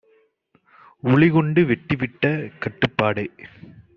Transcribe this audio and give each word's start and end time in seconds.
உளிகொண்டு 1.03 1.61
வெட்டிவிட்ட 1.63 2.25
கட்டுப்பாடே 2.59 3.27